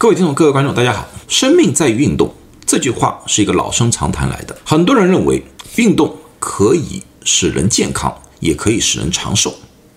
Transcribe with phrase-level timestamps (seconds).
[0.00, 1.06] 各位听众、各位观众，大家好。
[1.28, 4.56] 生命在于运动，这句话是一个老生常谈来的。
[4.64, 5.44] 很多人认为
[5.76, 9.54] 运动可以使人健康，也可以使人长寿。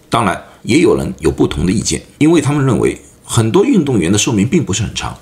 [0.09, 5.17] 当然，也有人有不同的意见，因为他们认为很多运动员的寿命并不是很长，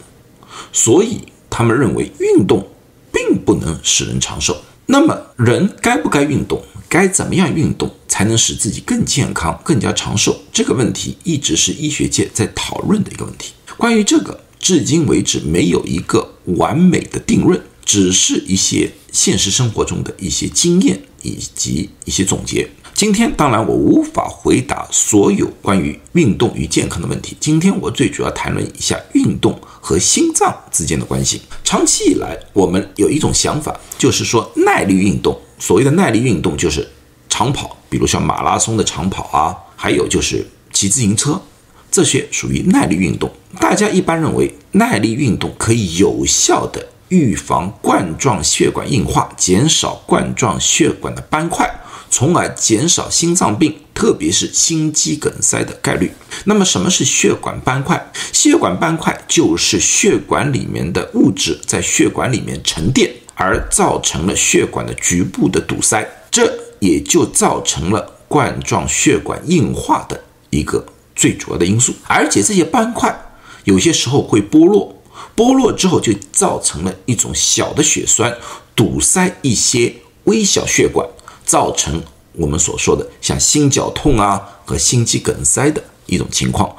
[0.73, 2.67] 所以他们认为运动
[3.13, 4.57] 并不能使人长寿。
[4.87, 6.59] 那么，人该不该运动？
[6.89, 10.35] 该怎么样运动才能使自己更健康、更加长寿？
[10.51, 13.53] 这个问题一直是医学界在讨论的一个问题。
[13.77, 22.69] 关于这个，至今为止没有一个完美的定论，只是一些现实生活中的一些经验以及一些总结。
[22.93, 27.35] 今天，当然我无法回答所有关于运动与健康的问题。
[27.39, 31.41] 今天我最主要谈论一下运动和心脏之间的关系。
[31.63, 35.35] 长期以来，我们有一种想法，就是说耐力运动。
[35.57, 36.87] 所谓的耐力运动就是
[37.27, 41.41] 长跑，比如像马拉松的长跑啊，还有就是骑自行车，
[41.91, 43.29] 这些属于耐力运动。
[43.59, 51.69] 大家一般认为耐力运动可以有效的预防冠状血管硬化，减少冠状血管的斑块，
[52.09, 56.11] 从而减少心脏病，特别是心肌梗塞的概率。
[56.45, 58.11] 那么什么是血管斑块？
[58.31, 63.11] 血管斑块就是血管里面的物质在血管里面沉淀。
[63.33, 70.85] 而造成了血管的局部的堵塞，这也就造成了冠状血管硬化的一个
[71.21, 71.93] 最主要的因素。
[72.07, 73.15] 而且这些斑块
[73.65, 74.95] 有些时候会剥落，
[75.35, 78.35] 剥落之后就造成了一种小的血栓
[78.75, 81.07] 堵塞一些微小血管，
[81.45, 82.01] 造成
[82.33, 86.75] 我们所说的像心绞痛啊和心肌梗塞的一种情况。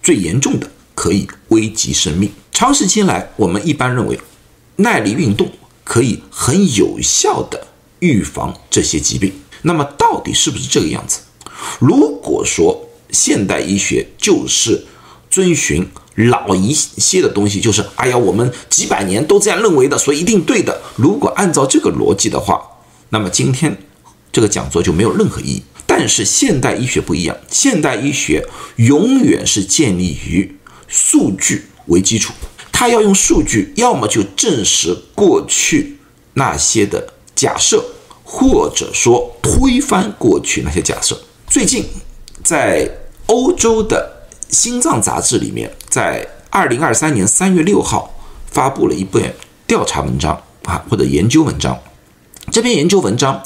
[0.00, 2.30] 最严重的可以危及生命。
[2.52, 4.20] 长时间来，我们一般认为
[4.76, 5.50] 耐力运动。
[5.84, 7.66] 可以很有效的
[7.98, 9.32] 预防这些疾病。
[9.62, 11.20] 那么到底是不是这个样子？
[11.80, 12.81] 如果说
[13.12, 14.84] 现代医学就是
[15.30, 20.82] 遵循老一些的东西，就是哎呀，我们几百年都这样认为的，所以一定对的。
[20.96, 22.60] 如果按照这个逻辑的话，
[23.10, 23.76] 那么今天
[24.32, 25.62] 这个讲座就没有任何意义。
[25.86, 30.56] 但是现代医学不一样，现代医学永远是建立于
[30.88, 32.32] 数据为基础。
[32.70, 35.98] 它要用数据，要么就证实过去
[36.34, 37.84] 那些的假设，
[38.24, 41.20] 或者说推翻过去那些假设。
[41.46, 41.84] 最近，
[42.42, 42.90] 在
[43.32, 48.14] 欧洲的心脏杂志里面，在二零二三年三月六号
[48.50, 49.34] 发布了一篇
[49.66, 51.78] 调查文章啊，或者研究文章。
[52.50, 53.42] 这篇研究文章，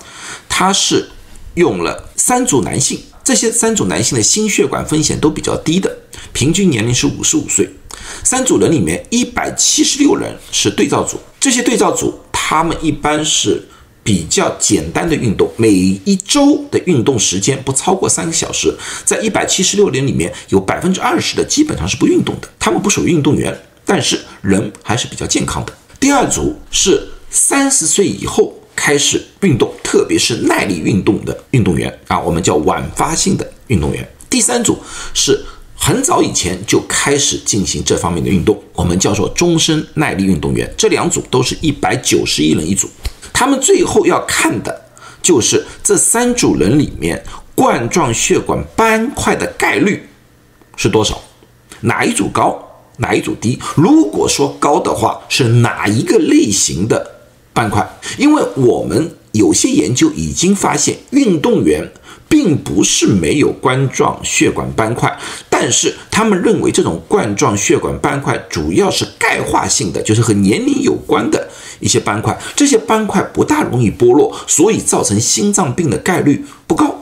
[0.48, 1.08] 它是
[1.54, 5.96] 用了三组男性，这些三组男性的心血管风险都比较低的，
[6.32, 7.70] 平均年龄是五十五岁。
[8.24, 11.16] 三组人里面，一百七十六人是对照组。
[11.38, 13.62] 这些对照组，他们一般是
[14.06, 18.72] 比较简单的运动，每一周的运动时间不超过三个小时。
[19.04, 23.52] 在一百七十六人里面，有百分之二十的基本上是不运动的，他们不属于运动员，
[23.84, 25.72] 但是人还是比较健康的。
[25.98, 34.08] 第二组是三十岁以后开始运动，特别是耐力运动的运动员啊，我们叫晚发性的运动员。
[34.30, 34.78] 第三组
[35.12, 35.44] 是。
[35.78, 40.68] 很早以前就开始进行这方面的运动，我们叫做终身耐力运动员。
[40.76, 42.88] 这两组都是一百九十一人一组，
[43.38, 44.80] 他们最后要看的
[45.20, 47.22] 就是这三组人里面
[47.54, 50.08] 冠状血管斑块的概率
[50.74, 51.20] 是多少，
[51.82, 52.58] 哪一组高，
[52.96, 53.60] 哪一组低。
[53.74, 57.16] 如果说高的话，是哪一个类型的
[57.52, 57.86] 斑块？
[58.16, 61.92] 因为我们有些研究已经发现，运动员。
[62.28, 65.16] 并不是没有冠状血管斑块，
[65.48, 71.45] 但是他们认为这种冠状血管斑块主要是钙化性的，就是和年龄有关的
[71.80, 72.38] 一些斑块。
[72.54, 76.94] 这些斑块不大容易剥落，所以造成心脏病的概率不高。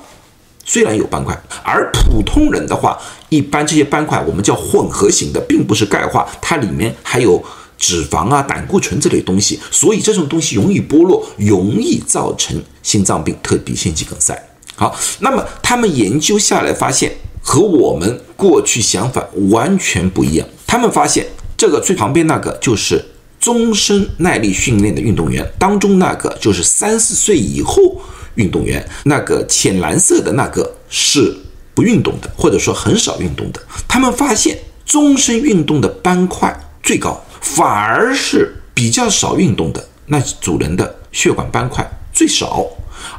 [0.67, 2.99] 虽然有斑块，而普通人的话，
[3.29, 7.43] 一般这些斑块我们叫混合型的，并不是钙化，它里面还有
[7.77, 14.43] 脂肪啊、胆固醇这类东西，所以这种东西容易剥落，容易造成心脏病，特别心肌梗塞。
[14.75, 20.49] 好，那么他们研究下来发现，和我们过去想法完全不一样。
[20.67, 21.27] 他们发现，
[21.59, 23.05] 这个最旁边那个就是
[23.45, 28.01] 终身耐力训练的运动员，当中那个就是三十岁以后
[28.37, 31.37] 运动员，那个浅蓝色的那个是
[31.75, 33.61] 不运动的，或者说很少运动的。
[33.87, 42.67] 他们发现，终身运动的斑块最高，反而是比较少运动的那组人的血管斑块最少。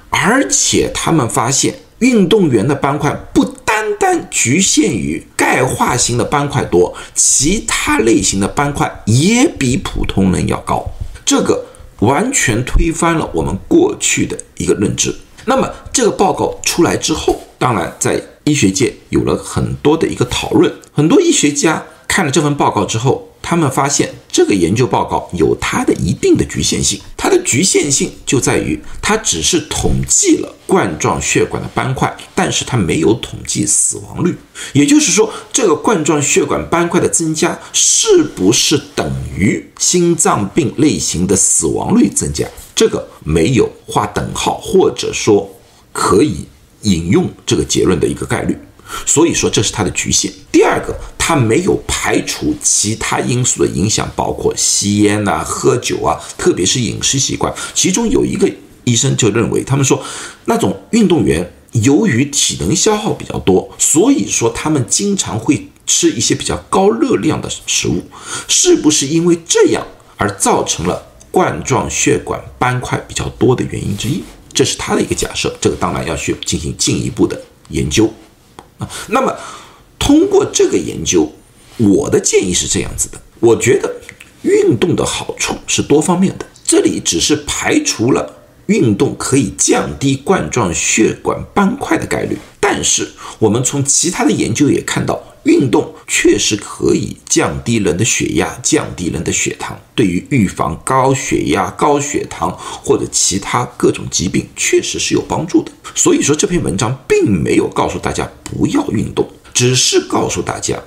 [0.09, 3.45] 而且他们发现，运动员的斑块不
[3.85, 10.83] 单单局限于钙化型的斑块多，其他类型的斑块也比普通人要高。
[11.23, 11.63] 这个
[11.99, 15.15] 完全推翻了我们过去的一个认知。
[15.45, 26.99] 那么这个报告出来之后，当然在医学界有了很多的一个讨论，很多医学家看了这份报告之后，他们发现这个研究报告有它的一定的局限性。
[27.17, 34.35] 它的局限性就在于，它只是统计了冠状血管的斑块，但是它没有统计死亡率。
[34.73, 42.47] 也就是说，这个冠状血管斑块的增加是不是等于心脏病类型的死亡率增加？
[42.75, 45.49] 这个没有画等号，或者说
[45.91, 46.45] 可以
[46.81, 48.57] 引用这个结论的一个概率。
[49.05, 50.31] 所以说，这是它的局限。
[50.51, 50.95] 第二个，
[51.27, 57.51] 它没有排除其他因素的影响，包括吸烟啊、喝酒啊，特别是饮食习惯。
[57.73, 58.47] 其中有一个
[58.83, 59.99] 医生就认为，他们说
[60.45, 68.03] 那种运动员由于体能消耗比较多，所以说他们经常会吃一些比较高热量的食物，
[68.47, 69.83] 是不是因为这样
[70.17, 74.21] 而造成了冠状血管斑块比较多的原因之一？
[74.53, 75.51] 这是他的一个假设。
[75.59, 78.13] 这个当然要去进行进一步的研究。
[78.77, 79.35] 啊，那么
[80.05, 81.33] 通过这个研究，
[81.77, 83.91] 我的建议是这样子的：我觉得
[84.43, 86.45] 运动的好处是多方面的。
[86.63, 88.37] 这里只是排除了
[88.67, 93.09] 运动可以降低冠状血管斑块的概率，但是
[93.39, 105.71] 我们从其他的研究也看到，运动确实可以降低人的血压，降低人的血糖，对于预防高血压、高血糖或者其他各种疾病，确实是有帮助的。
[105.95, 110.77] 所以说这篇文章并没有告诉大家不要运动，只是告诉大家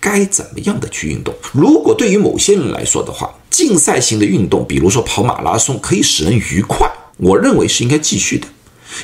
[0.00, 1.34] 该怎么样的去运动。
[1.52, 8.46] 如果对于某些人来说的话，竞赛型的运动，比如说跑马拉松，可以使人愉快，我认为是应该继续的。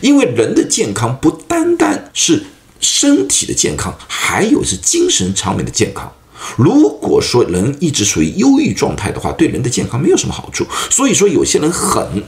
[0.01, 2.45] 因为人的健康不单单是
[2.81, 6.13] 身体的健康，还有是精神层面的健康。
[6.57, 10.67] 如果说人一直处于忧郁状态的话，对人的健康没有什么好处。
[10.91, 12.23] 所以说有些人很。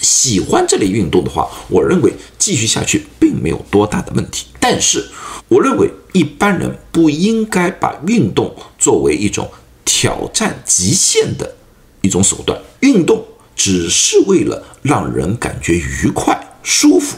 [0.00, 4.46] 喜欢这类运动的话，我认为继续下去并没有多大的问题。
[4.60, 5.04] 但是，
[5.48, 9.50] 我认为一般人不应该把运动作为一种
[9.84, 11.56] 挑战极限的
[12.02, 12.60] 一种手段。
[12.80, 13.24] 运动
[13.56, 17.16] 只是为了让人感觉愉快、舒服，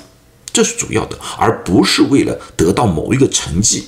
[0.53, 3.87] 这是主要的，而不是为了得到某一个成绩。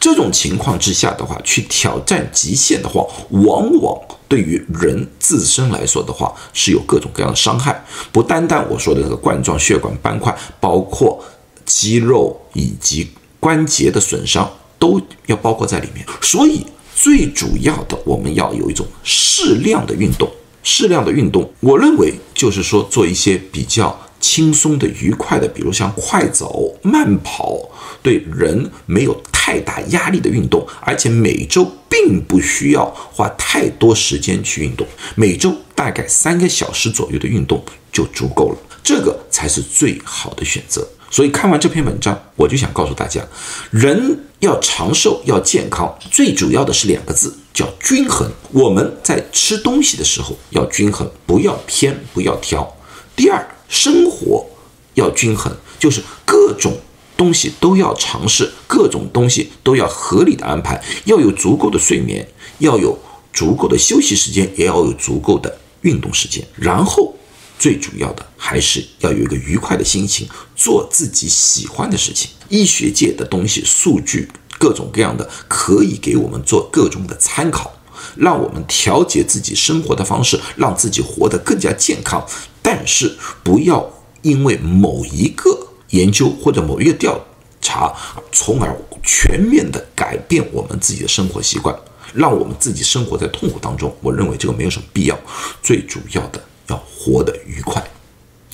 [0.00, 7.84] 这种情况之下的话，去挑战极限的话，往往对于人自身来说的话，是有各种各样的伤害。
[8.12, 11.22] 不单单我说的这个冠状血管斑块，包括
[11.66, 13.10] 肌肉以及
[13.44, 16.02] 关节的损伤，都要包括在里面。
[16.22, 16.64] 所以
[16.96, 20.26] 最主要的，我们要有一种适量的运动。
[20.62, 24.00] 适量的运动，我认为就是说做一些比较。
[24.20, 27.60] 轻松的、愉快的，比如像快走、慢跑，
[28.02, 37.62] 对人没有太大压力的运动，而且每周并不需要花太多时间去运动，每周大概三个小时左右的运动
[37.92, 40.88] 就足够了，这个才是最好的选择。
[41.10, 43.22] 所以看完这篇文章，我就想告诉大家，
[43.70, 48.30] 人要长寿、要健康，最主要的是两个字，叫均衡。
[48.52, 52.76] 我们在吃东西的时候要均衡，不要偏，不要挑。
[53.16, 53.46] 第二。
[53.66, 54.46] 生活
[54.92, 56.78] 要均衡，就是各种
[57.16, 62.28] 东西都要尝试，各种东西都要合理的安排，要有足够的睡眠，
[62.58, 62.96] 要有
[63.32, 66.46] 足够的休息时间，也要有足够的运动时间。
[66.54, 67.16] 然后
[67.58, 72.30] 最主要的还是要有一个愉快的心情，做自己喜欢的事情。
[72.48, 74.28] 医学界的东西、数据
[74.58, 77.72] 各种各样的，可以给我们做各种的参考，
[78.16, 82.24] 让我们调节自己生活的方式，让自己活得更加健康。
[82.62, 83.90] 但是不要
[84.22, 87.18] 因为某一个研究或者某一个调
[87.60, 87.94] 查，
[88.30, 91.74] 从而全面的改变我们自己的生活习惯，
[92.12, 93.94] 让我们自己生活在痛苦当中。
[94.00, 95.18] 我认为这个没有什么必要。
[95.62, 97.82] 最主要的要活得愉快。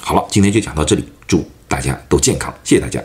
[0.02, 3.00] 好了，今天就讲到这里，祝大家都健康，谢谢大家。